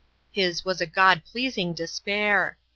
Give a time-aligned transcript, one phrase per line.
[0.31, 2.57] His was a God pleasing despair.